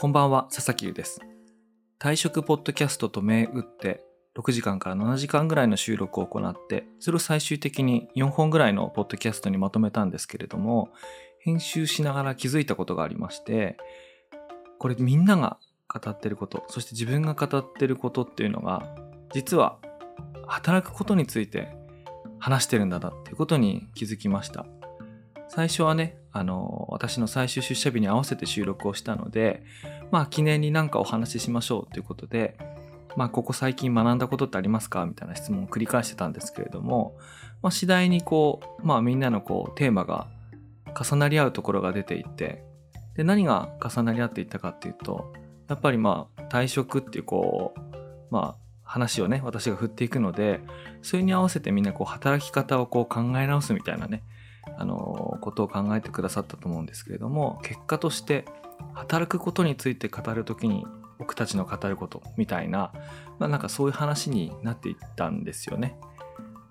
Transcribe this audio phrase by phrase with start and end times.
[0.00, 1.20] こんばんは、佐々木優です。
[1.98, 4.04] 退職ポッドキャストと銘打って、
[4.36, 10.90] 6時間から7時間ぐらいの収録を行って、それを最終的に4本ぐらいのポッドキャストにまとめたんですけれども、
[11.40, 13.76] 編集しながら気づいたことがありまして、
[14.78, 15.58] これみんなが
[15.92, 18.94] 語ってること、そして自分が語ってることっていうのが、
[19.34, 19.80] 実は
[20.46, 21.76] 働くことについて
[22.38, 24.64] 話してるんだなっていうことに気づきました。
[25.48, 29.64] 最初はね、あの、私の最終出社日に合わせて収録をしたので、
[30.12, 32.56] まあ記念になんかお話ししましょうということで、
[33.16, 37.16] まあここ最近学んだことってありますかみたいな質問を繰り返してたんですけれども、
[37.60, 40.28] まあ次第にこう、まあみんなのこうテーマが
[40.98, 42.62] 重なり合うところが出ていって、
[43.16, 45.32] で、何が重なり合っていったかっていうと、
[45.68, 47.80] やっぱりまあ退職っていうこう、
[48.30, 50.60] まあ話をね、私が振っていくので、
[51.02, 54.22] それに合わせてみんなこう働き方をこう考え直すみたいなね、
[54.76, 58.44] あのことを考えてくださったと思うんですけれども結果として
[58.94, 60.86] 働くことについて語る時に
[61.18, 62.92] 僕たちの語ることみたいな、
[63.38, 65.96] まあ、なんかそういう話になっていったんですよね。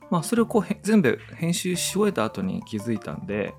[0.10, 3.54] まあそれをこう全部編集し終えた後に気づいたんで、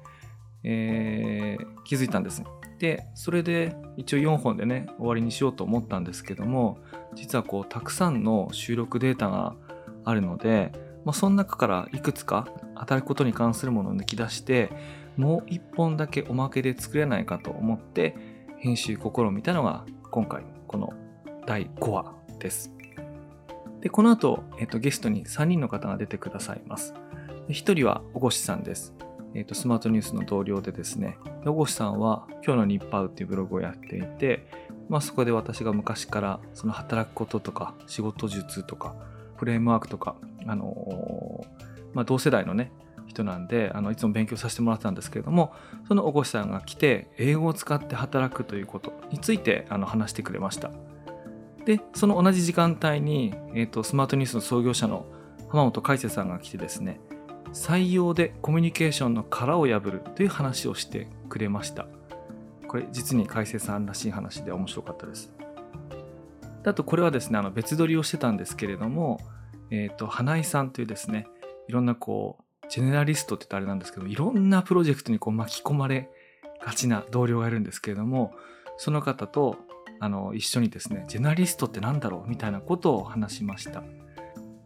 [0.64, 2.42] えー気づいたんです。
[2.78, 6.78] でそれで一応4本でね終わりにしようと思ったんですけども
[7.14, 9.56] 実はこうたくさんの収録データが
[10.04, 10.72] あるので、
[11.08, 14.70] まあ、その中からいくつか働くことに関するものを抜き出して
[15.16, 18.14] もう一本だけおまけで作れないかと思って
[18.58, 20.92] 編集試みたのが今回この
[21.46, 22.74] 第5話です。
[23.80, 26.92] でこの後、えっとゲストに3人の方が出てくださいます。
[27.46, 28.92] で1人は小越さんです。
[29.32, 34.46] えっとスマートニュースの同僚でですね、小越さんは今日の日報っていうブログをやっていて、
[34.90, 38.94] まあ、そこで私が昔からその働くこととか仕事術とか
[39.36, 40.16] フレームワークとか、
[40.48, 41.44] あの
[41.94, 42.72] まあ、同世代のね
[43.06, 45.52] 人なんであのいつも勉強させてもらってたんですけれども
[45.86, 50.70] その小越さんが来て英語を使って働くということについてあの話してくれました。
[51.64, 55.06] でその同じ時間帯に、えー、とスマートニュースの創業者の
[55.48, 57.00] 浜本海瀬さんが来てですね
[57.52, 61.86] 採用でコミュニケーションの殻を破るという話をしてくれました。
[62.68, 65.32] これ実に海瀬さんらしい話で面白かったです。
[66.64, 69.20] あとこれはですねあの別撮りをしてたんですけれども、
[69.70, 71.26] えー、と花井さんというですね
[71.68, 76.10] いろんなこうジェネラリストって言ったらあれなんですけどいろんなプロジェクトにこう巻き込まれ
[76.64, 78.32] がちな同僚がいるんですけれども
[78.76, 79.56] その方と
[80.00, 83.82] あの一緒にですねジェネラリストってなんだろうみたいなことを話しました。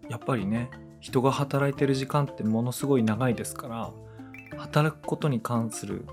[0.08, 0.70] やっぱりね
[1.00, 3.90] 人が働いてる時間ってものすごい長いですから
[4.58, 6.06] 働くことに関する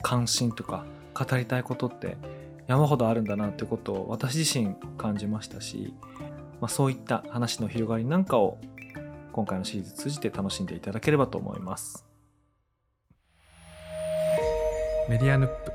[0.00, 2.16] 関心とか語りたいことって
[2.66, 5.92] 山ほどあるんだなってことを私自身感じましたし、
[6.62, 8.56] まあ、そういった話の広がりなんかを
[9.32, 12.06] 今回のシリーズ通じて楽しんでいただければと思います
[15.08, 15.72] メディアヌップ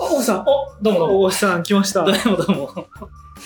[0.00, 0.44] あ、大さん、お
[0.80, 1.20] どうもどうも。
[1.24, 2.04] 大越さん来ました。
[2.04, 2.66] どといううもどうも。
[2.66, 2.86] わ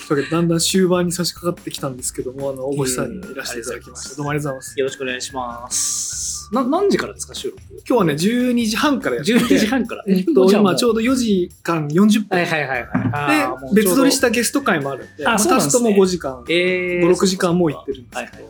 [0.07, 4.15] けでだんだん終盤に差し掛かってきたんですけども、あの、大越さんにいらしていただきました。
[4.15, 4.79] どうもありがとうございます。
[4.79, 6.28] よろしくお願いします。
[6.51, 7.61] な何時からですか、収録？
[7.87, 10.03] 今日はね、12時半からやってて、?12 時半から。
[10.07, 12.37] えっと、今ちょううど4時間40分。
[12.37, 13.75] はいはいはいはい。
[13.75, 18.49] で、別撮りしたゲスト会もあるんで、あまそうなんですね足すともう5時間、えー、5、6時間もう行ってるんですけどはいは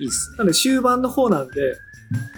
[0.00, 0.36] いっすね。
[0.38, 1.76] なので終盤の方なんで、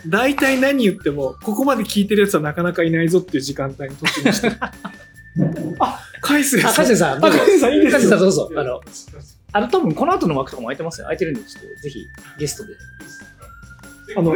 [0.06, 4.56] 大体何言っても、ここまで聞いてるやつはなかなかいないぞっていう時間帯に突入してる。
[5.80, 6.70] あ、海星さん。
[6.70, 7.38] あ、カジさん、どあ、うぞ。
[7.38, 7.92] 海星さんいいですよ。
[7.92, 8.50] カジさんどうぞ。
[8.54, 8.80] あの、
[9.52, 11.04] あの、多分この後の枠とかも空いてますよ。
[11.04, 12.06] 空いてるんで、ちょっとぜひ
[12.38, 12.74] ゲストで。
[14.16, 14.32] あの、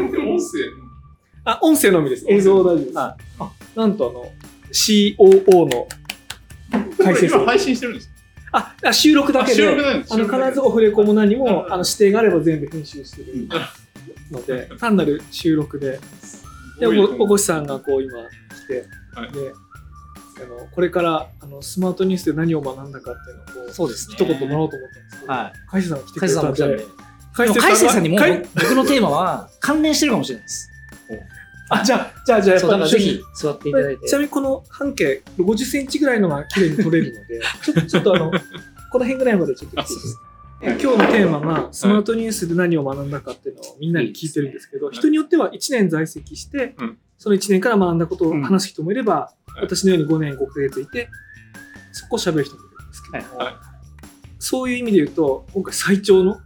[1.45, 2.25] あ、音声のみです。
[2.29, 2.97] 映像大丈夫です。
[2.97, 4.33] はあ、なんとあの、
[4.73, 5.89] COO の
[7.03, 8.11] 解説今配信してるんです
[8.53, 13.49] あ、あ収録だけで、あの、必ずオフレコも何も、あの、指定があれば全部編集してる
[14.31, 16.01] ので、単なる収録で、
[16.81, 19.53] で、おおこしさんがこう今来て、はいで、
[20.43, 24.17] あの、これから、あの、スマートニュースで何を学んだかっていうのをこう、そうですね。
[24.19, 25.53] 一言もらおうと思ったんですけど、はい。
[25.71, 26.85] 海星さんが来てくれたんで。、
[27.37, 28.19] 海でもカイセイさんにも
[28.55, 30.71] 僕のテーマは関連してるかもしれないです。
[31.69, 34.07] あ、じゃあ、じゃあ、じゃあ、ぜひ座っていただいて。
[34.07, 34.13] ち。
[34.13, 39.93] なみにこの半径50センチぐらいのが綺麗に撮れるので、 ちょっとちょっとあの、この辺ぐらいまでちょっと来て。
[39.93, 40.23] いいですか
[40.63, 44.95] 今日のテーマがスマートニュースで何を学んだかっていうのをみんなに聞いてるんですけど、い。
[44.95, 46.99] 人によっては1年在籍して、うん。
[47.19, 51.09] その1年から学んだことを話す人もいれば、私のように5年5ヶ月いて、
[51.93, 53.25] そこを喋る人もいるんですけど
[54.39, 56.41] そういう意味で言うと、今回最長の、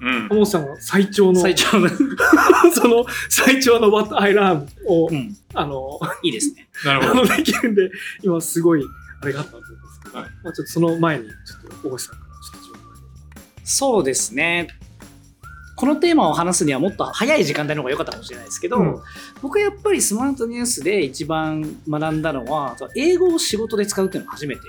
[0.00, 0.46] うん。
[0.46, 1.88] さんが最長の、最長の。
[2.74, 5.36] その最長の What I Learned を、うん。
[5.54, 6.68] あの、いいですね。
[6.84, 7.24] あなるほど。
[7.24, 7.90] のできるんで、
[8.22, 8.82] 今すごい
[9.20, 11.32] あれがあったと思うんですけど、はいまあちょっとその前に、ちょ
[11.78, 12.94] っと大越さんからちょっと情報を
[13.64, 14.68] そうですね。
[15.76, 19.02] このテーマを話すにはもっと早い時間帯の方が良かったかもしれないですけど、うん
[19.42, 24.62] 僕はやっぱりスマートニュースで一番学んだのは英語を仕事で使うっていうのが初めて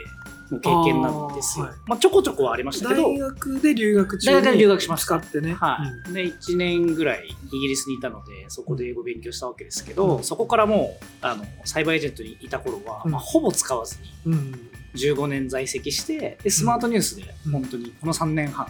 [0.51, 1.65] の経験なんですよ。
[1.65, 1.79] あーはい。
[1.87, 3.03] まあ、ちょこちょこはありましたけど。
[3.03, 5.19] 大学で留学中大学で留学しました。
[5.19, 5.53] 使ってね。
[5.53, 10.23] はい、で1年ぐらいイギリスにいたのでそこで英語勉強したわけですけど、うん。
[10.23, 13.11] そこからもうあのサイバーエージェントにいた頃は、うん。
[13.11, 14.33] まあ、ほぼ使わずにうん。
[14.33, 14.69] うん。
[14.95, 17.51] 15年在籍してでスマートニュースでうん。
[17.53, 18.67] 本当にこの3年半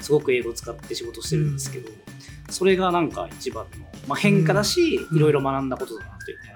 [0.00, 1.88] すごく英語を使って仕事してるんですけど、
[2.50, 5.16] それがなんか一番の、まあ、変化だし、うん。
[5.16, 6.55] いろいろ学んだことだなというのがうん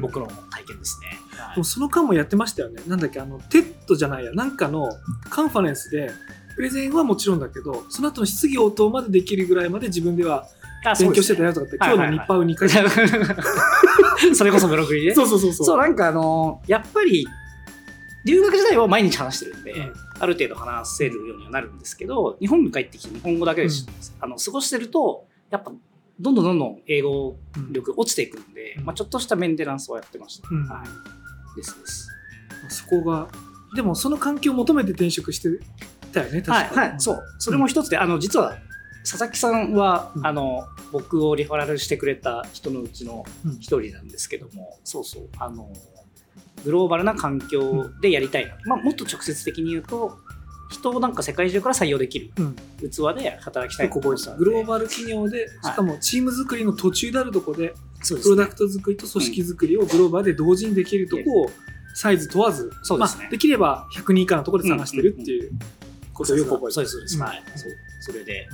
[0.00, 1.18] 僕の体験ですね。
[1.36, 1.54] はい。
[1.56, 2.82] でもその間もやってましたよね。
[2.86, 4.88] なんだっけ、あの、 TEDじゃないや、なんかの
[5.28, 6.10] カンファレンスで、
[6.56, 10.46] プレゼンはもちろんだけど、その後の質疑応答までできるぐらいまで自分では
[10.84, 12.16] あ勉強してたよとかって、はいはいはい。
[12.16, 15.14] 今日の日報を2回それこそブログにね。
[15.14, 15.66] そうそうそうそう。
[15.66, 17.26] そう、なんかあのやっぱり、
[18.24, 19.92] 留学時代は毎日話してるんで、うん。
[20.18, 23.86] ある程度話せるようにはなるんですけど、日本に帰ってきて日本語だけでし、
[24.20, 25.72] あの過ごしてると、やっぱ、
[26.20, 30.48] どんどんどんどん英語うん力落ちていくんで、うんまあ、ちょっとしたメンテナンスをやってました。
[30.50, 31.56] うんはい。
[31.56, 32.08] ですです。
[32.68, 33.28] そこが、
[33.74, 35.48] でもその環境を求めて転職して
[36.12, 37.22] たよね、確かはい、はい、そう。
[37.38, 38.58] それも一つで、あの、実は、
[39.02, 45.72] 佐々木さんは、うんあの、僕をリファラルしてくれた人のうちのうん一人なんですけども、そうそう、あの、
[46.64, 48.56] グローバルな環境でやりたいな。
[48.66, 50.18] まあ、もっと直接的に言うと、
[50.70, 52.54] 人をなんか世界中から採用できるうん。
[52.54, 53.88] 器で働きたい。
[53.88, 57.74] なここグローバル企業で、しかもチーム作りの途中であるとこで、
[58.08, 61.50] プロダクト作りと組織作りをグローバルで同時にできるとこを
[61.94, 63.24] サイズ問わず、そうですね。
[63.24, 65.52] まあ、できれば100人以下のところで探してるっていう
[66.14, 67.16] ことをよく覚えてそうです、そうです。
[67.16, 67.22] うん。
[67.22, 67.42] はい。
[67.56, 67.72] そう。
[68.00, 68.48] それで、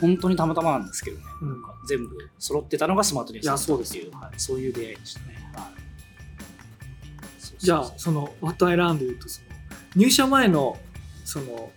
[0.00, 1.62] 本当にたまたまなんですけどね、うん。
[1.88, 5.50] 全部揃ってたのがスマートニュースだっていう、はい、そういう出会いでしたね。
[5.54, 5.86] はい。
[7.58, 9.46] じゃあ、その、What I Learned で言うと、その、
[9.96, 10.78] 入社前の、
[11.26, 11.70] その、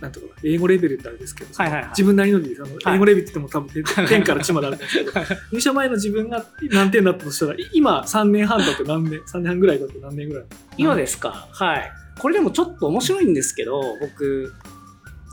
[0.00, 2.46] なんていうのかな英語レベルってあれですけど、はいはいはい自分なりのあの、
[2.84, 5.12] はい英語レベルって言っても多分 点点から1まであるんですけど、
[5.52, 10.44] 入社前の自分が何点だったとしたら、今3年半だと何年、3年半ぐらいだと何年ぐらい
[10.76, 11.92] 今ですかはい。
[12.18, 14.52] これでもちょっと面白いんですけど、僕、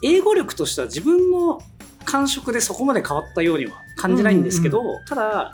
[0.04, 1.62] 英語力としては自分の
[2.06, 5.52] 感触でそこまで変わったようには感じないんですけど、ただ、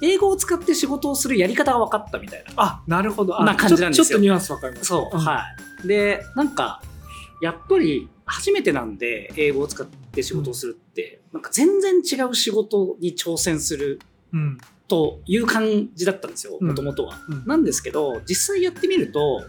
[0.00, 2.52] 英語を使って仕事をするやり方が分かったみたいな。
[2.56, 3.40] あ、なるほど。
[3.40, 4.86] あな感じなんですよちょっとニュアンスわかります。
[4.86, 5.42] そう、んは
[5.84, 5.88] い。
[5.88, 6.82] で、なんか、
[7.40, 14.00] やっぱり初めてなんで英語を使って仕事をするって、なんか全然違う仕事に挑戦する
[14.32, 14.58] うん。
[14.86, 17.18] という感じだったんですよ、うんもともとは。
[17.28, 19.42] うんなんですけど、実際やってみると、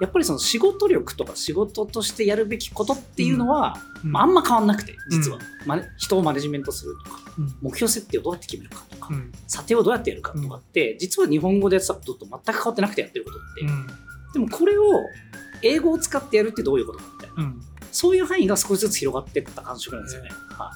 [0.00, 9.32] やっぱりその仕事力とか仕事としてやるべきことっていうのは、まあ、あんま変わんなくて、実は、まね人をマネジメントするとか、うん目標設定をどうやって決めるかとか、うん。
[9.46, 13.62] 査定をどうやってやるかとかって、実は日本語でやってたことと全く変わってなくてやってることって。
[13.62, 13.86] うん。
[14.32, 14.82] でもこれを
[15.62, 17.44] 英語を使ってやるってどういうことかみたいな。
[17.44, 17.62] うん。
[17.92, 20.30] そういう範囲が少しずつ広がっていった感触なんですよね。
[20.50, 20.70] は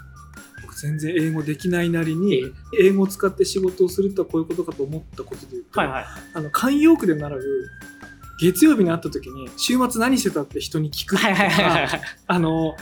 [0.62, 2.44] 僕全然英語できないなりいに、
[2.80, 6.04] 英語を使って仕事をするとはこういうことかと思ったことで言うと、はいはい。
[6.34, 7.40] あの、慣用句で習う、
[8.40, 11.28] 月曜日に会った時に、週末何してたって人に聞くとか。
[12.26, 12.74] あの、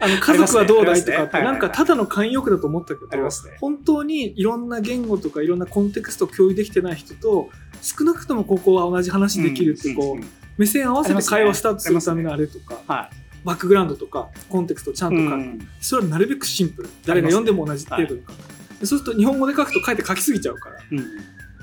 [0.00, 3.28] あの家族はどうだいとかって、なんかただの慣用句だと思ったけど。
[3.60, 7.50] 本当にいろんな言語とかいろんなコンテクストを共有できてない人と、
[7.82, 10.24] 少なくともここは同じ話できるって、こう、
[10.58, 13.10] 目線合わせて会話スタートするためのあれとか、は
[13.44, 15.16] バックグラウンドとか、コンテクストちゃんい。
[15.16, 15.66] と書く。
[15.80, 16.88] それはなるべくシンプル。
[17.06, 18.36] 誰が読んでも同じ程度に書く。
[18.80, 21.04] でそうすると日本語で書くと書いて書きすぎちゃうから、うん。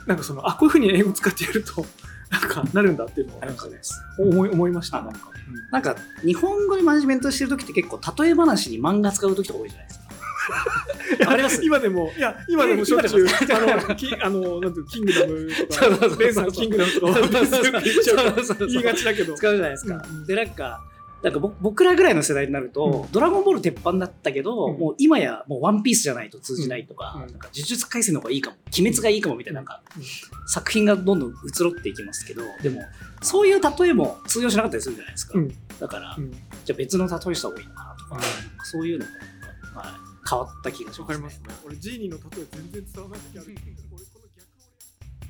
[0.08, 1.86] なんかその、あ、こういうふうに英語使ってやると、
[2.32, 3.80] なんかなるんだっていうのをなんかね。
[4.18, 5.00] 思い思いました。
[5.00, 5.20] あなんか。
[5.72, 10.05] なんか、日本語でマネジメントしてる時って結構、例え話に漫画使う時とか多いじゃないですか。
[11.22, 11.64] わかります。
[11.64, 17.14] 今でも、いや、今でもしょっちゅう、あの、き あの、なんていうのキングダムとか、レンさんのキングダムとか、
[18.68, 19.36] 言いがちだけど。
[19.36, 20.06] 使うじゃないですか。
[20.08, 20.84] うんで、なんか、
[21.26, 24.80] なんかぼ僕らぐらいの世代になると、うドラゴンボール鉄板だったけど、うん。
[24.80, 27.22] もう今やもうワンピースじゃないと通じないとか、うん。
[27.22, 30.04] なんか呪術廻戦の方がいいかも、鬼滅がいいかもみたいな、なんか、うん
[30.48, 32.84] 作品がどんどん移ろっていきますけど、でも、
[33.22, 35.40] そういう例えも通用しなかったりするじゃないですか。
[35.40, 35.56] うん。
[35.80, 36.32] だから、うん。
[36.32, 38.22] じゃあ別の例えした方がいいのかなとか、うん。
[38.64, 39.12] そういうのも
[39.76, 39.86] はい、
[40.28, 41.04] 変わった気がします、ね。
[41.04, 41.56] わかりますね。
[41.66, 43.48] 俺、ジーニーの例え全然伝わらない時ある。
[43.48, 44.48] 俺この逆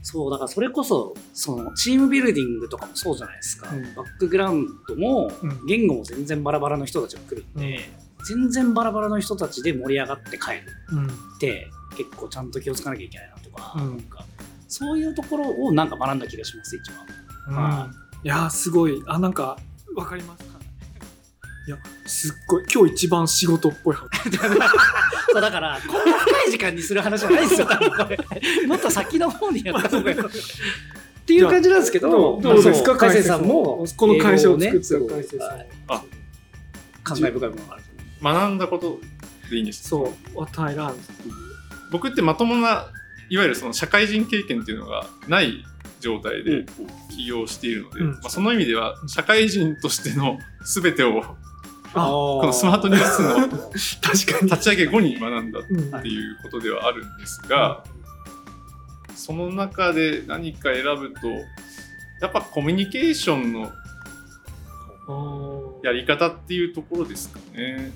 [0.04, 3.70] そう、だからそれこそ、その、チームビルディングとかもそうじゃないですか。
[3.70, 7.80] うんバックグラウンドもうん、言語も全然バラバラの人たちが来るんで、
[8.28, 11.08] 全然バラバラの人たちで盛り上がって帰るうん。
[11.08, 11.10] っ
[11.40, 14.26] て、結構ちゃんと気をつかなきゃいけないなとか、うんなんか
[14.68, 16.92] そういうところをなんか学んだ気がします、一
[17.48, 17.94] 番。
[18.24, 19.02] いやー、すごい。
[19.06, 19.58] あ、なんか、
[19.96, 20.55] わかります。
[21.68, 22.64] いや、すっごい。
[22.72, 24.10] 今日一番仕事っぽい話。
[25.32, 27.68] そうだから、こんな深い時間にする話じゃないですよ。
[28.68, 30.18] もっと先の方にやった方がいい。
[30.22, 30.24] っ
[31.26, 32.96] ていう感じなんですけど、どうどうですか？
[32.96, 35.48] 海星さんも、この会社を作った英語をね海星さん。
[35.50, 36.04] はいあ
[37.04, 37.84] 感慨深いものがある。
[38.22, 39.00] 学んだこと
[39.50, 40.94] でいいんですそう、What I learned
[41.92, 42.88] 僕ってまともな
[43.30, 45.64] いわゆるその社会人経験っていうのがない
[46.00, 46.66] 状態で
[47.16, 51.36] 起業しているので、うんまあ、その意味では社会人としての全てをあ
[51.96, 53.36] このスマートニュースの
[54.02, 54.52] 確かに。
[54.52, 57.84] 立ち上げ後に学んだっうんていうことではあるんですが、
[59.16, 61.28] その中で何か選ぶと
[62.22, 63.72] やっぱコミュニケーションの
[65.84, 67.92] やり方っていうところですかね。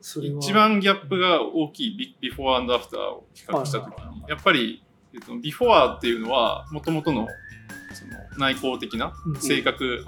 [0.00, 4.82] 一番ギャップが大きいビビフォーアフターを比較したときに、やっぱり、
[5.14, 7.26] えっと、ビフォアっていうのは、もともとの
[7.94, 10.04] その内向的なうん性格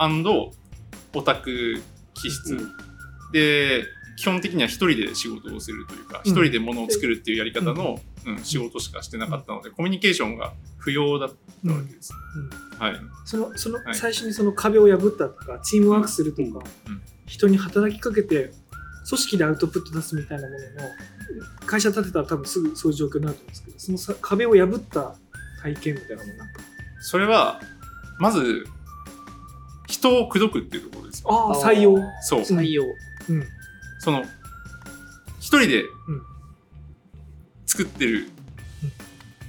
[1.15, 1.81] オタク
[2.15, 2.87] 気質、うん
[3.37, 3.85] で、
[4.17, 12.13] 基本的には一人で仕事をするというか、うん一人で物を作るっていうやり方の、うん仕事しかしてなかったので、コミュニケーションが不要だったわけです。
[12.79, 12.97] はい。
[13.25, 18.53] そのそのはい最初にその壁を破ったとか、チームワークするとか、うん人に働きかけて
[19.09, 25.17] 組織でアウトプット出すみたいなものの会社建てたら多分すぐそういう状況になると思うんですけどそのさ壁を破った
[25.61, 26.61] 体験みたいなものなんか
[27.01, 27.61] それは、
[28.19, 28.67] まず、
[29.87, 31.29] 人を口説くっていうところですよ。
[31.31, 32.41] ああ採用そう。
[32.41, 32.83] 採用。
[33.29, 33.45] うん。
[34.01, 34.25] その
[35.41, 35.85] 一人でん。
[37.67, 38.29] 作ってる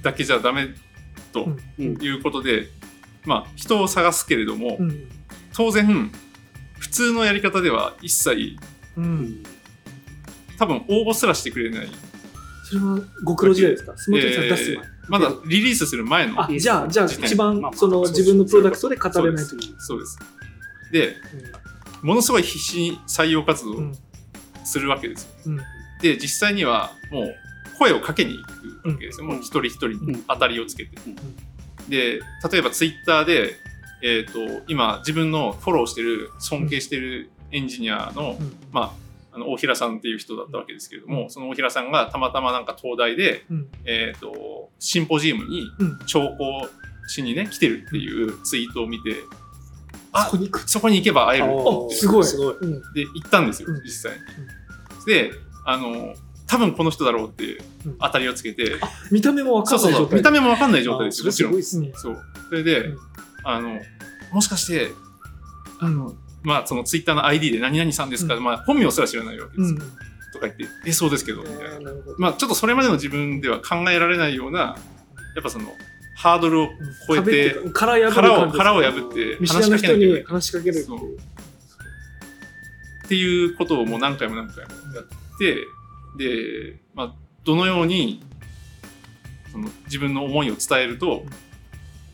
[0.02, 0.68] だけじゃダメ
[1.32, 2.02] とうん。
[2.02, 2.68] いうことで、
[3.24, 5.08] まあ人を探すけれども、うん。
[5.54, 6.10] 当然
[6.78, 8.56] 普通のやり方では一切
[8.96, 9.42] うん。
[10.58, 11.88] 多分応募すらしてくれない、
[12.64, 13.96] それはご苦労時代ですか？
[13.96, 20.18] スマートフォンさん出す前、えーまだリリースする前のあじゃあじゃあ一番その自分のプロダクトで語れないそう時そうです。
[20.92, 21.16] で
[22.02, 23.92] ものすごい必死に採用活動
[24.64, 25.56] するわけですよ、うん。
[26.00, 27.34] で実際にはもう
[27.78, 28.42] 声をかけに行
[28.82, 29.32] くわけですよ、うん。
[29.32, 31.16] もう一人一人に当たりをつけて、うん。
[31.88, 33.52] で例えばツイッターで、
[34.02, 38.52] えー、と今自分のフォローしてる尊敬してるエンジニアの,、うん。
[38.72, 38.94] ま
[39.32, 43.68] あ、あの大平さんっていう人だったわけですけれども、その大平さんがたまたまなんか東大で、うん。
[43.84, 45.98] えー、とシンポジウムにうん。
[46.06, 46.68] 聴講
[47.08, 49.47] しにね来てるっていうツイートを見て、あ
[50.24, 50.70] そこに行く。
[50.70, 51.44] そこに行けば会える。
[51.44, 51.54] って
[51.94, 52.24] あすごい。
[52.24, 52.56] すごい。
[52.60, 52.72] うん。
[52.94, 53.82] で行ったんですようん。
[53.82, 54.12] 実際。
[54.12, 54.18] に。
[55.06, 55.32] で
[55.64, 56.14] あの
[56.46, 57.98] 多分この人だろうってうん。
[57.98, 58.76] 当たりをつけて、
[59.10, 60.18] 見た目も分かんそうそうない状態。
[60.18, 61.52] 見た目も分かんない状態ですよもちろん。
[61.52, 62.12] それすごいっすね。
[62.12, 62.24] うんそう。
[62.48, 62.98] それで、うん。
[63.44, 63.80] あの
[64.32, 64.90] もしかして
[65.80, 68.44] あのまあそのツイッターの ID で何々さんですか、うん。
[68.44, 69.92] まあ本名すら知らないわけですよ、うん。
[70.32, 71.64] とか言ってえそうですけどみたいな。
[71.64, 72.16] あーなるほど。
[72.18, 74.76] まあちょっとそれまでの自分では考えられないような
[75.34, 75.66] やっぱその
[76.18, 76.68] ハードルを
[77.06, 77.54] 超えて
[78.52, 80.74] 殻を破って見知らぬ人に話しかける。
[80.74, 81.16] っていう。
[81.16, 85.64] っていうことをもう何回も何回もやって
[86.18, 88.20] で、まあ、どのように
[89.52, 91.22] その自分の思いを伝えると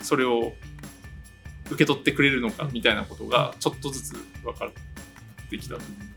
[0.03, 0.53] それを
[1.69, 4.13] 受け取ってくれるのかみたいなことがちょっとずつ
[4.45, 6.14] 分かってきたとそう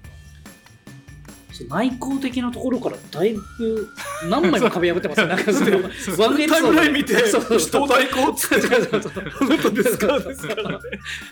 [1.66, 3.90] 内向的なところからだいぶ
[4.30, 5.28] 何枚も壁破ってますよ。
[5.28, 6.92] なんかそのワンエピソード。
[6.92, 8.68] 見てそうそう人を代行っつって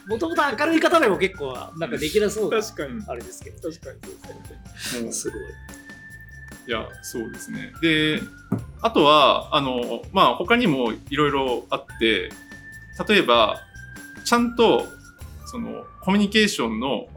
[0.07, 3.03] もともと明るい方でも結構なんかできなそうな確かに。
[3.07, 3.69] あれですけど。
[3.69, 3.99] 確かに。
[4.01, 5.41] そうですねもうすごい。
[6.67, 7.71] いやそうですね。
[7.81, 8.19] で
[8.81, 12.29] あとはあのまあ他にもいろいろあって
[13.07, 13.61] 例えば
[14.23, 14.87] ちゃんと
[15.45, 17.07] そのコミュニケーションの、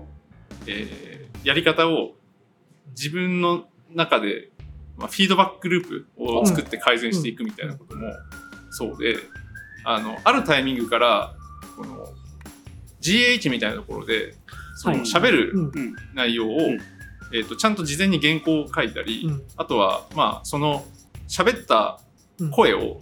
[0.67, 2.17] えーやり方を
[2.91, 4.51] 自分の中で、
[4.97, 8.13] まあ、フィードバックループを作って改善していくみたいなことも
[8.71, 9.17] そうで、
[9.85, 11.35] あのあるタイミングから
[11.77, 12.07] この
[13.01, 14.35] GH みたいなところで
[14.77, 15.05] そのはい。
[15.05, 15.53] 喋る。
[16.15, 16.81] 内容を、うん。
[17.33, 19.43] えー、とちゃんと事前に原稿を書いたり、うん。
[19.57, 20.85] あとはまあその
[21.29, 22.01] 喋った
[22.41, 22.51] うん。
[22.51, 23.01] 声を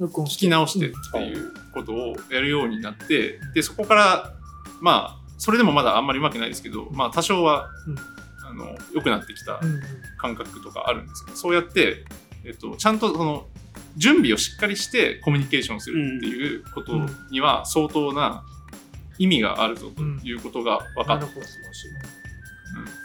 [0.00, 4.32] 聞き直してっていうことをやるようになってでそこから
[4.80, 7.68] まあそれでもまだあんまりうまくないですけど、まあ、多少は、
[8.56, 9.82] の良くなってきたうんうん。
[10.18, 12.04] 感覚とかあるんですけどそうやって、
[12.44, 13.46] えっと、ちゃんとその
[13.96, 16.92] 準備をしっかりしてコミュニケーションするっていうこと
[17.30, 18.44] には相当な
[19.18, 21.46] 意味があるぞということが分かってなるほど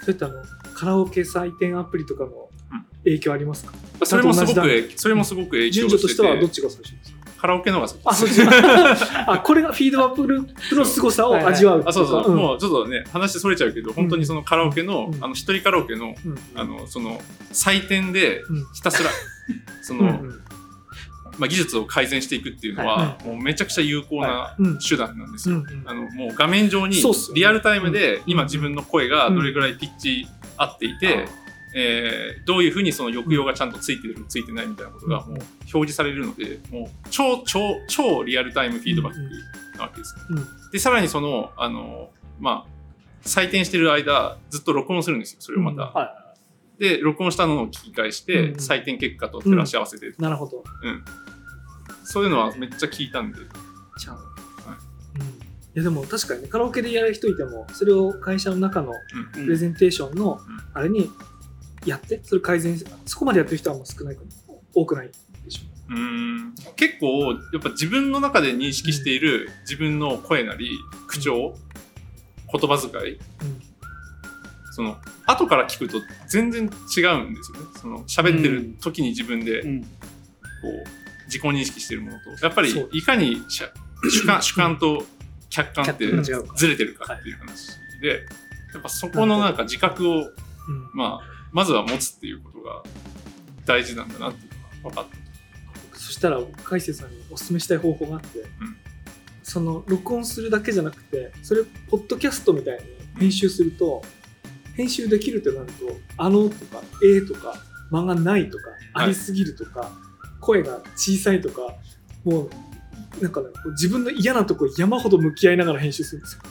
[0.03, 0.43] そういったあの
[0.73, 2.29] カラオケ採点アプリとかの
[2.71, 2.85] うん。
[3.03, 3.73] 影響ありますか？
[4.05, 7.17] それもすごくそれもすごく影響順序とししててはどってちが最初ですか？
[7.41, 8.39] カラオケの方が先あ、そっち
[9.25, 11.83] あ、これがフィードバックループの凄さを味わう。
[11.87, 12.35] あそうそう、ん。
[12.35, 15.23] もうちょっとね話それちゃうけど本当にそのカラオケの、うん。
[15.23, 16.37] あの一人カラオケのうん。
[16.53, 17.19] あのその
[17.51, 18.67] 採点でうん。
[18.75, 19.09] ひたすら
[19.81, 20.41] その、うん
[21.39, 24.77] まあ、技術を改善していくっていうのは、もうめちゃくちゃ有効なうん。
[24.77, 25.63] 手段なんですよ。
[25.85, 27.01] あのもう画面上に
[27.33, 31.27] リアルタイムでうん今自分の声がどれぐらいピッチ合っていて、
[31.75, 39.19] えーどういうふうにその抑揚がちゃんとついてるついてないみたいなことがもう表示されるのでもう超超超リアルタイムフィードバック
[39.77, 40.25] なわけですよ。
[40.31, 40.71] うん。
[40.71, 42.09] でさらにそのあの
[42.39, 45.83] まあ採点してる間ずっと録音するんですよそれをまた。
[45.83, 45.93] うん。
[45.93, 46.21] は
[46.81, 48.55] で、録音したのを聞き返して、うん。
[48.55, 50.63] 採点結果と照らし合わせて、なるほど。
[52.03, 53.37] そういうのはめっちゃ聞いたんで、
[53.99, 54.15] ちゃう。
[54.15, 54.21] うん。
[54.23, 54.25] い
[55.75, 58.93] やでも確かにね、カラオケでやる人いても、それを会社の中の
[59.35, 59.45] うん。
[59.45, 60.39] プレゼンテーションのん。
[60.73, 61.11] あれに
[61.85, 64.61] やって、それ改善しそこまでやってる人はもう少ないかも。
[64.73, 65.11] 多くない
[65.43, 65.61] でしょ。
[65.89, 66.55] うーん。
[66.75, 70.69] 結構やっぱ自分の中で認識している自分の声なり
[71.07, 71.57] 口調、
[72.51, 73.13] 言葉遣い。
[73.13, 73.19] うん。
[74.73, 77.65] その後から聞くと全然違うんですよね。
[77.81, 79.77] その喋ってる時に自分でこうん。
[79.77, 79.83] う
[81.25, 82.45] 自己認識してるものと。
[82.45, 83.69] やっぱりいかにしゃ
[84.09, 85.05] 主観 主観と
[85.49, 86.07] 客観って
[86.55, 87.69] ずれてるかっていう話
[88.01, 88.25] で
[88.73, 90.31] やっぱそこのなんか自覚をうん。
[90.93, 92.83] まあまずは持つっていうことが
[93.65, 95.05] 大事なんだなっていうのが分かっ
[95.91, 95.97] た。
[95.97, 98.43] そしたら、海星さんにお勧めしたい方法があって、
[99.43, 102.81] その録音するだけじゃなくて、それ、ポッドキャストみたいに
[103.19, 104.01] 編集すると、
[104.75, 105.73] 編集できるってなると、
[106.17, 107.55] あのとか、えーとか、
[107.91, 109.05] 間がないとか、はい。
[109.05, 109.91] ありすぎるとか、
[110.39, 111.75] 声が小さいとか、
[112.23, 112.49] もう、
[113.21, 116.41] なんかね、自分の嫌なとこ山ほど向き合いながら編集するんですよ。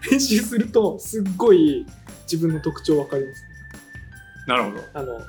[0.10, 1.86] 編集すると、すっごい
[2.22, 3.53] 自分の特徴わかります。
[4.46, 4.82] なるほど。
[4.94, 5.20] あの、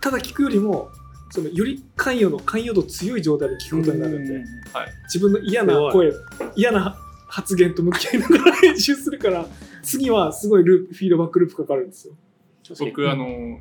[0.00, 0.90] ただ聞くよりも、
[1.30, 4.44] そのより関与の関与度強い状態で聞くことになるんで、
[5.04, 6.12] 自分の嫌な声
[6.54, 9.46] 嫌な発言と向き合いながら編集するから
[9.82, 12.14] 次はすごいループフィードバックループかかるんですよ。
[12.78, 13.58] 僕あの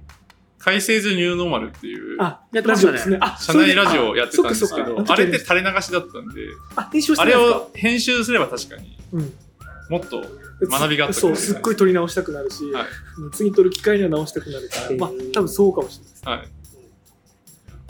[0.60, 2.93] 改正図ニューノーマルっていうあやってましたね。
[2.93, 6.41] ラジオですねあ社内ラジオをやってたんですけどかあれって垂れ流しだったんで
[6.75, 9.34] あ編集しあれを編集すれば確かにうん
[9.90, 10.24] もっと
[10.62, 11.22] 学びがあったか。
[11.22, 12.86] そうすっごい撮り直したくなるし、はい。
[13.34, 16.24] 次撮る機会には直したくなるから、まあ多分そうかもしれないです。
[16.25, 16.48] はい。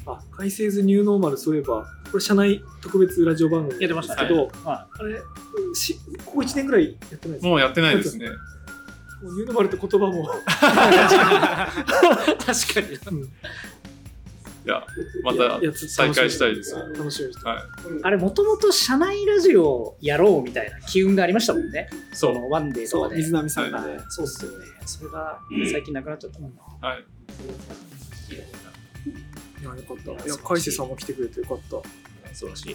[0.06, 4.22] あ改正図ニューノーマルそういえばこれ社内特別ラジオ番組やってましたね。
[4.22, 5.22] ですけど、はあれ
[5.74, 7.48] しここ1年ぐらいやってないですか？
[7.48, 8.28] もうやってないですね。
[9.24, 10.28] もうニューノーマルって言葉も、
[12.44, 13.20] 確かに。
[13.22, 13.30] うん
[14.66, 14.86] いや
[15.24, 17.64] またやつ再開したいです楽しみにしてはい
[18.02, 21.90] あれ、もともと社内ラジオやろうみたいな機運がありましたもんね。
[22.14, 23.18] そそうのワンデーとかで。
[23.18, 24.00] 水波さんがね。
[24.10, 24.66] そうっすよね。
[24.86, 25.40] それが
[25.72, 26.62] 最近なくなっちゃったもんな。
[26.88, 27.04] はい
[29.62, 30.26] いや、よかった。
[30.26, 31.78] いや、海瀬さんも来てくれてよかった。
[32.34, 32.72] 素晴らしい。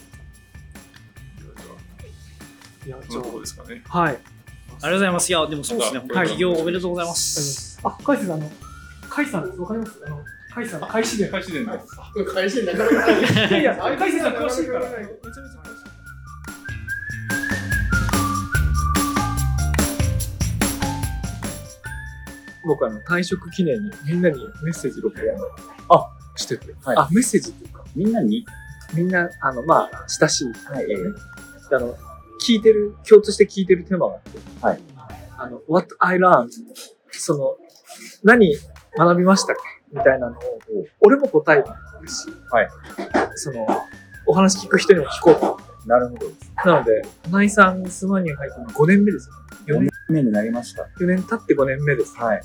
[2.87, 4.13] いや、じゃそのとこですかねあ、はい。
[4.13, 5.31] ありがとうございます。
[5.31, 5.99] いや、でもそうですね。
[6.01, 7.81] 本当はいに起業おめでとうございます。
[7.83, 8.51] あ、海瀬さん、あの、
[9.09, 9.59] 海さんです。
[9.59, 10.03] わかります？
[10.07, 10.25] あの、
[10.59, 11.31] 海さん、海資源。
[11.31, 13.21] 開始伝です会社になかなかない。
[13.23, 14.81] いやいや、海瀬さん詳しいから。
[14.81, 15.89] めちゃめちゃ詳しい。
[22.67, 28.45] 僕あの退職記念にみんなにメッセージ録音あしてて、はいあメッセージっていうかみんなに、
[28.95, 30.97] みんなあのまあ親しいはい、え
[31.75, 31.97] あの、
[32.45, 34.81] 聞いてる、共通して聞いてるテーマがあって、はい。
[35.39, 36.49] あの、what I learned,
[37.13, 37.57] その、
[38.25, 38.57] 何
[38.97, 39.63] 学びましたか
[39.93, 40.41] みたいなのを、
[41.01, 41.65] 俺も答え
[42.01, 42.69] るし、はい。
[43.35, 43.67] その、
[44.27, 45.59] お話聞く人にも聞こうと。
[45.87, 46.27] なるほど。
[46.65, 49.35] なので、花井さん、スマニュー入って5年目ですよ。
[49.67, 50.83] 4 4年年、目になりました。
[51.01, 52.17] 4年経って5年目です。
[52.17, 52.43] はい。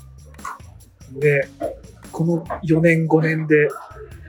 [1.18, 1.48] で、
[2.12, 3.68] この4年、5年で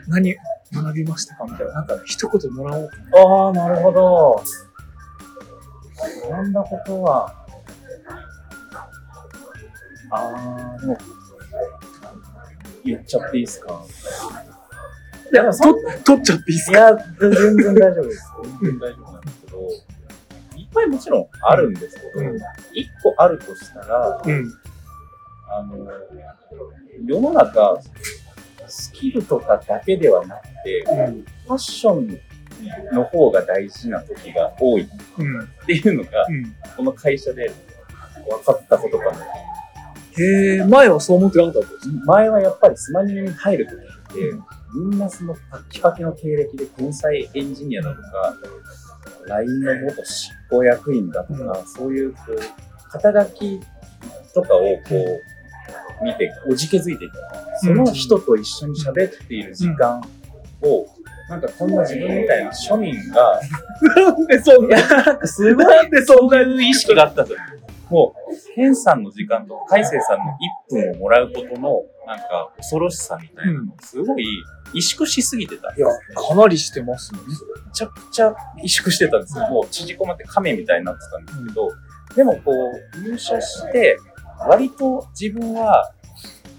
[0.08, 0.36] 何
[0.73, 1.45] 学びましたか？
[1.45, 3.04] みたいな、なんか一言もらおうかな。
[3.21, 4.43] ああ、なるほど。
[6.30, 7.34] 学んだことは、
[10.12, 10.97] ああ、でも、
[12.85, 13.83] 言っちゃっていいですか？
[15.33, 15.73] いや、と
[16.05, 16.77] 取っちゃっていいですか？
[16.77, 18.23] いや、全然大丈夫です。
[18.61, 19.57] 全然大丈夫なんですけど、
[20.57, 22.39] いっぱいもちろんあるんですけど、うん
[22.73, 24.53] 一個あるとしたら、うん。
[25.47, 25.77] あの、
[27.05, 27.77] 世の中、
[28.67, 31.23] スキルとかだけではなくて、うん。
[31.23, 32.19] ファッション
[32.93, 35.47] の方が大事な時が多いっうん。
[35.65, 36.55] ていうのが、うん。
[36.75, 37.51] この会社で
[38.27, 39.25] 分かったことかな。
[40.17, 43.78] へえ、前はそう思ってなかったんです前はやっぱりスマニュに入る時っ
[44.15, 44.34] て、
[44.75, 48.36] みんなそのパッキパキの経歴で天才エンジニアだとか、
[49.28, 53.60] LINE の元執行役員だとか、そういうこう肩書き
[54.34, 55.21] とかをこ
[56.01, 57.15] う見て、おじけづいていた。
[57.62, 60.01] その人と一緒に喋っている時間
[60.62, 60.86] を、
[61.30, 63.39] なんかこんな自分みたいな庶民が、
[63.95, 67.34] なんでそんな、 なんかすごい、なんでそんな意識があったと。
[67.89, 70.25] もう、ケンさんの時間と海星さんの
[70.69, 74.25] 1分をもらうことの、なんか、恐ろしさみたいなのを、すごい、
[74.73, 75.73] 萎縮しすぎてた。
[75.75, 77.19] いや、かなりしてますね。
[77.65, 79.47] めちゃくちゃ萎縮してたんですよ。
[79.49, 81.69] もう縮こまって亀みたいになってたんですけど、
[82.15, 83.97] でもこう、入社して、
[84.47, 85.91] 割と自分は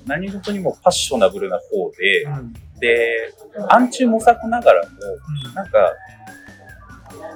[0.06, 2.52] 何事にもパッショナブルな方で、うん。
[2.78, 3.32] で、
[3.68, 4.90] 暗中模索ながらも、
[5.54, 5.92] なんか、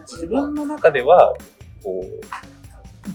[0.07, 1.35] 自分の中では、
[1.83, 2.21] こう、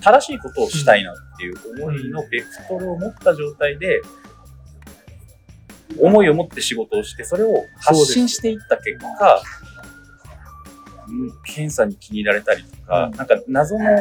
[0.02, 4.02] 正しいことをしたいなっていう思いのベクトルを持った状態で、
[6.00, 9.66] 思いを持って仕事をして、それを発信していった結果、うん
[11.44, 13.12] 検査に気に入られたりとか、うん。
[13.12, 13.92] なんか謎の、こ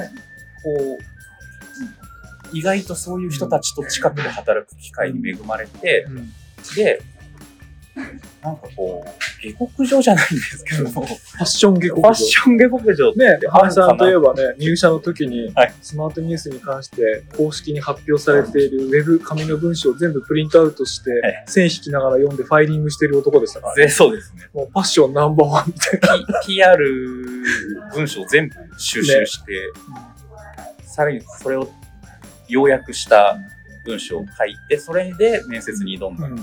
[2.53, 6.33] う、意外とそういう人たちと近くで働く機会に恵まれて、うん。
[6.77, 7.03] で、
[8.43, 10.85] なんかこう、下克上じゃないんですけど。
[10.85, 23.77] も、フファッション下克ァッション下克上ね、あるか花井さんといえなばね、入社の時にはい、スマートニュースに関して公式に発表されているウェブ紙の文章を全部プリントアウトしてはい、線引きながら読んでファイリングしてる男でしたから。
[23.77, 23.85] ね。
[23.85, 24.49] でそうですね。
[24.53, 26.41] もうファッションナンバーワンみたいな。
[26.45, 26.85] PR
[27.95, 29.53] 文章を全部収集して、
[30.85, 31.69] さらにそれを
[32.49, 33.37] 要約した
[33.85, 36.37] 文章を書いて、それで面接に挑んだん。
[36.37, 36.43] で、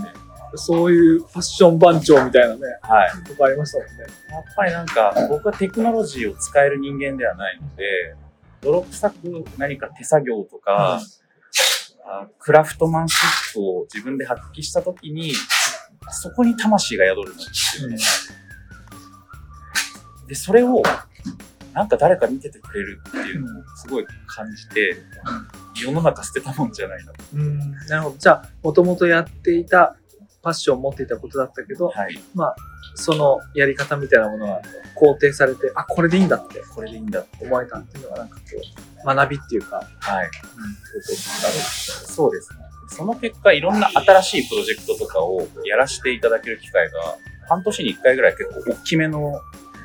[0.55, 3.27] そういうファッション番長みたいなね、はい。
[3.27, 3.93] とこありましたもんね。
[4.29, 8.15] やっぱりなんか、僕はテクノロジーを使える人間ではないので、
[8.61, 10.99] 泥臭く何か手作業とか、
[12.05, 15.33] あクラフトマンシップを自分で発揮したときに、
[16.09, 18.03] そこに魂が宿るなっていうのが
[20.27, 20.81] で、それを、
[21.73, 24.95] なんか誰か見ててくれるっていうのをすごい感じて、
[25.75, 27.23] 世の中捨てたもんじゃないなと。
[27.33, 28.17] うん、なるほど。
[28.17, 29.97] じゃあ、もともとやっていた、
[30.41, 32.19] ファッションを持っていたことだったけど、はい。
[32.95, 34.61] そのやり方みたいなものが
[34.99, 37.45] 肯定されて、あ、これでいいんだってこれでいいんだって。
[37.45, 38.43] 思えたっていうのがなんかこ
[39.03, 40.29] う、学びっていうか、はい。
[42.07, 42.59] そうですね。
[42.89, 49.19] その結果、いろんな新しいプロジェクトとかをやらせていただける機会が、半年に1回ぐらい結構大きめの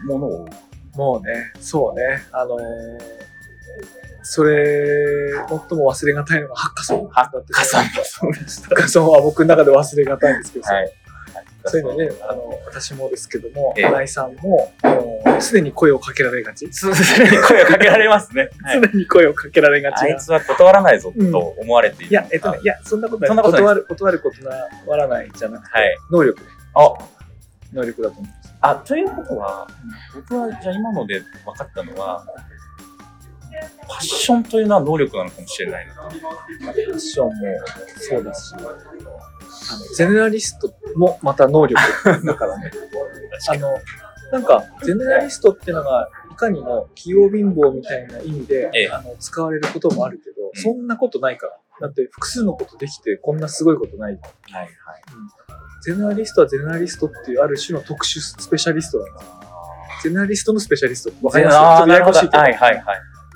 [0.06, 0.48] ものを、
[0.96, 3.16] もうね、そうね、あのー
[4.28, 7.54] それ、最も忘れがたいのがハッカソンだって。
[7.54, 10.92] ハッカソンは僕の中で忘れがたいんですけど、はい。
[11.64, 16.66] そういうのね、あの、私もですけども、ええ新井さんも、もうすでに声をかけられがち。
[16.72, 16.86] す
[17.18, 18.50] でに声をかけられますね。
[18.62, 20.02] はいすでに声をかけられがちな。
[20.02, 22.10] あいつは断らないぞと思われている。
[22.10, 23.44] いや、えっとね、いや、そんなことない。
[23.44, 26.46] 断る、断ることならないじゃなくて、はい能力ね。
[26.74, 26.94] あ、
[27.72, 28.46] 能力だと思います。
[28.60, 29.68] あ、ということは、
[30.14, 32.24] 僕はじゃあ今ので分かったのは、
[33.86, 36.00] ファッションというのは能力なのかもしれないなと。
[36.10, 37.32] ファッションも
[37.98, 38.70] そうですし、あの、
[39.94, 41.80] ゼネラリストもまた能力
[42.24, 42.70] だからね。
[43.48, 43.78] あの、
[44.32, 51.58] なんか、ゼネラリストっていうのが、いかにも器用貧乏みたいな意味で、ええあの使われることもあるけど、うんそんなことないから。
[51.80, 54.12] だって複数のことできてこんなすごいことない。
[54.14, 54.70] はいはい。
[55.82, 59.30] ゼネラリストはゼネラリストっていうある種の特殊スペシャリストなんです。
[60.04, 61.26] ゼネラリストのスペシャリスト。
[61.26, 61.50] わかりま
[61.84, 61.88] す？
[61.90, 62.38] ややこしいけど。
[62.38, 62.84] はいはいはい。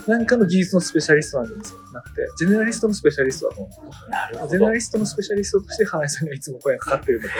[0.06, 1.78] 何かの技術のスペシャリストなんですよ。
[1.92, 3.70] なくて、ゼネラリストのスペシャリストはも
[4.08, 4.74] う、なるほゼネラど。
[4.74, 7.34] リストのスペシャリストとして花井さんにはいつも声がかかってるんだと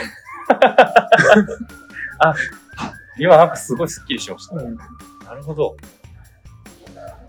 [3.19, 4.55] 今なんかすごいスッキリしました。
[4.55, 4.67] 思う。
[4.67, 4.79] うん
[5.31, 5.77] なるほど。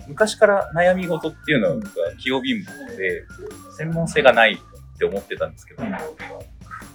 [0.07, 3.23] 昔から悩み事っていうのは僕は器用貧乏で、
[3.77, 5.83] 専門性がないって思ってたんですけど、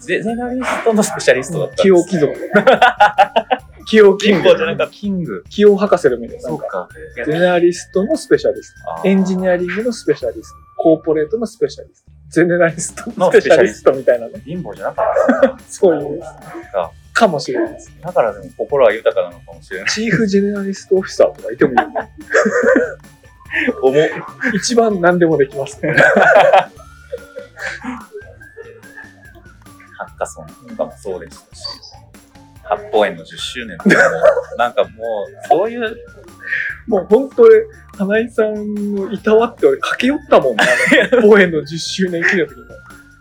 [0.00, 2.32] ゼゼナリストのスペシャリストだったんです、器用貴族。
[3.86, 4.92] 器用キングじゃなかった。
[4.92, 5.44] キング。
[5.48, 6.42] 器用博士のみたいな。
[6.42, 6.88] そうか。
[7.14, 9.08] ゼネラリストのスペシャリスあト。
[9.08, 10.56] エンジニアリングのスペシャリスト。
[10.76, 12.10] コーポレートのスペシャリスト。
[12.30, 14.42] ゼネラリストのスペシャリストみたいなね。
[14.44, 16.92] 貧乏じゃなかったそういう、か。
[17.12, 17.92] かもしれないです。
[18.00, 19.88] だからでも心は豊かなのかもしれない。
[19.88, 21.76] チーフジェネラリストオフィサーとかいてもいい。
[23.82, 24.08] 重っ。
[24.54, 25.94] 一番何でもできますね。
[29.96, 31.62] ハッカソンとかもそうでしたし、
[32.68, 34.20] 八方園の10周年とかも、
[34.58, 35.96] なんかもう、そういう、
[36.86, 40.64] もう本当俺、花井さんのいたわって俺駆け寄ったもんね。
[41.12, 42.74] あの、公演の10周年記念の時にも。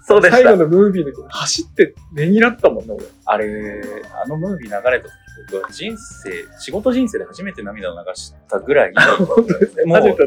[0.07, 0.37] そうでした。
[0.37, 3.05] 最後のムービーの時に走ってねぎらったもんね、俺。
[3.25, 3.81] あれ、
[4.23, 5.13] あのムービー流れた時、
[5.51, 8.93] 僕は人生、仕事人生で初めて涙を流したぐらい。
[9.85, 10.17] もう。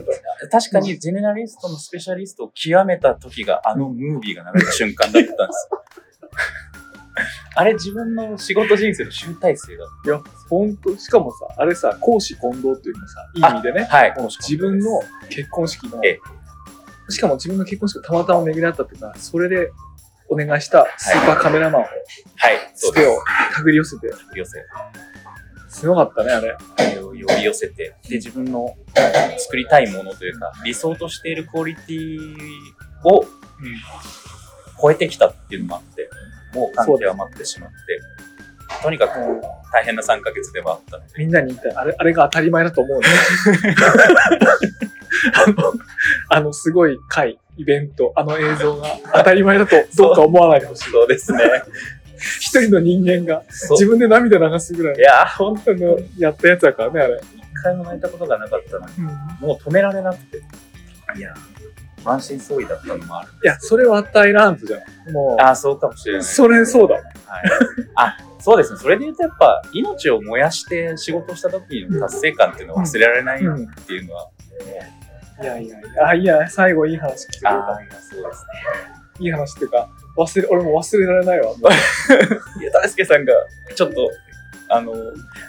[0.51, 5.83] 確かにジェネラリストのスペシャリストを極めた時があのムービーが流れた瞬間だったんですよ。
[7.55, 13.87] あれ自分の仕事人生の集大成だっいや、本当しかもさ、あれさ、公私混同っていうのさ、いい意味でね。
[13.91, 13.97] た。
[13.97, 14.15] はい。
[14.41, 16.21] 自分の結婚式の、ええ
[17.11, 19.71] しかも自分の結婚式がたまたま巡り合ったっていうのは、それで
[20.29, 21.95] お願いしたスーパーカメラマンを、はい。
[22.75, 23.19] そうでつてを
[23.57, 24.19] 手繰り寄せて、す。
[24.35, 24.65] 寄せ。
[25.69, 26.57] すごかったね、あれ。
[27.01, 28.77] 呼び寄せて、で、自分の
[29.39, 32.19] 作りたいものというか、理想としているクオリティ
[33.05, 33.25] を
[34.81, 36.11] 超えてきたっていうのもあって、
[36.59, 37.77] もう感極まってしまって、
[38.83, 39.19] とにかく
[39.73, 43.07] 大変な3ヶ月ではあったので、みんなに言ったあれ、あれが当たり前だと思うね。
[45.35, 45.73] あの、
[46.29, 50.91] あのすごい会、イベント、あの映像が当たり前だとどうか思わないでほしい。
[50.91, 51.39] そうですね。
[52.41, 57.21] 一人の人間が自分で涙流すぐらいいや本当のやったやつだからね、あれ。
[57.37, 58.93] 一回も泣いたことがなかったのに、
[59.41, 60.39] もう止められなくて。
[61.17, 61.35] いや、
[62.05, 63.29] 満身創痍だったのもある。
[63.43, 64.79] いや、それはタイランズじゃ
[65.11, 65.13] ん。
[65.13, 66.23] もう、ああ、そうかもしれない。
[66.25, 66.95] それそうだ。
[66.95, 67.05] はい、
[67.97, 68.79] あそうですね。
[68.79, 74.29] それで言うとやっぱ命を燃やして仕事した時の達成感っていうのは忘れられないうんっていうのは、
[75.43, 78.45] いやいやいや、あ、いや、最後いい話聞けてよあかっあ、そうです
[79.17, 79.23] た。
[79.23, 81.47] いい話っていうか、忘れ、俺も忘れられないわ。
[81.47, 81.55] ね。
[82.63, 83.33] いや、大輔さんが
[83.75, 84.09] ちょっと、
[84.69, 84.93] あの、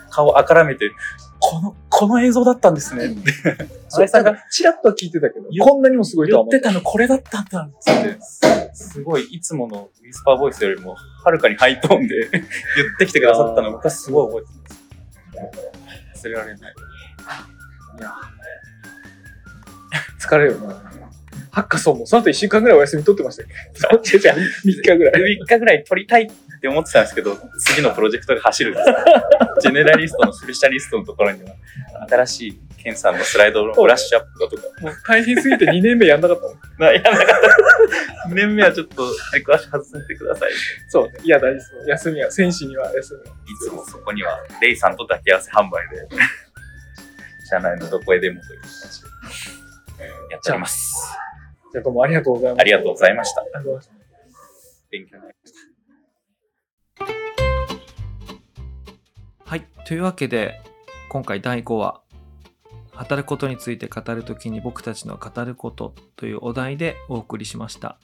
[0.10, 0.92] 顔あからめて、
[1.40, 3.32] この、この映像だったんですねって。
[3.88, 8.20] そう、さんがチラッとは聞いてたけど、こんなにもすごいとは思って言ったのこれだったんだっつって、
[8.74, 12.42] すごいいつものウィスパーボイスよりもはるかにハイトーンで 言っ
[12.98, 14.46] てきてくださったの僕はすごい覚
[15.36, 15.54] えてま
[16.14, 16.28] す。
[16.28, 16.74] 忘れられない。
[20.20, 21.09] 疲れるよな。
[21.60, 23.46] ハッカソンも、その後1週間ぐらいお休み取ってましたっ
[24.02, 24.18] け？
[24.18, 24.34] 違う違う、
[24.66, 25.40] 3日ぐらい。
[25.42, 28.96] 3日ぐらい撮りたいって思ってたんですけど、次のプロジェクトが走るんですよ。
[29.62, 31.54] ジェネラリストのスペシャリストのところには、
[32.10, 36.58] 新しいケンさんのスライドのブラッシュアップだとか、もう大変すぎて2年目やんなかったもん。
[36.80, 37.28] なやんなかっ
[38.24, 38.30] た。
[38.30, 40.52] 2年目はちょっと軸足外させてください。
[40.52, 40.54] い
[40.88, 41.20] そうね。
[41.24, 41.72] いや、大事です。
[41.88, 43.36] 休みは、選手には休みは。
[43.62, 46.08] つもそこには、レイさんと抱き合わせ販売で、
[47.50, 49.08] 社内のどこへでもという形で
[50.32, 51.18] やっております。
[51.72, 52.62] じゃあどうもありがとうございます。
[52.62, 53.42] ありがとうございました。
[53.42, 54.10] ありがとうございました。
[54.90, 55.54] 勉強になりまし
[59.46, 59.46] た。
[59.46, 59.68] はい。
[59.86, 60.62] というわけで、
[61.10, 62.02] 今回第5話、
[62.92, 68.00] 働くことについて語るときに僕たちの語ることというお題でお送りしました。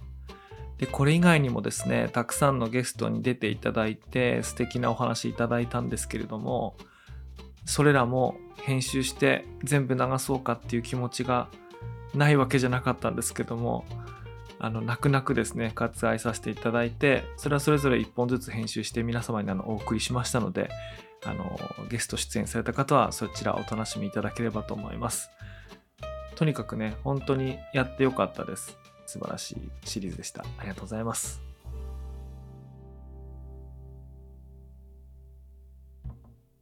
[0.77, 6.77] で、これ以外にもですね、たくさんのゲストに出ていただいて、素敵なお話いただいたんですけれども、
[7.65, 11.49] それらも編集して全部流そうかっていう気持ちが
[12.15, 13.85] ないわけじゃなかったんですけども、
[14.59, 20.69] あの、泣く泣くですね、割愛させていただいて、それはそれぞれ1本ずつ編集して皆様にあのお送りしましたので、
[21.25, 25.29] あのゲスト出演された方はそちらお楽しみいただければと思います。
[26.35, 28.77] とにかくね、本当にやってよかったです。
[29.05, 30.43] 素晴らしいシリーズでした。
[30.57, 31.44] ありがとうございます。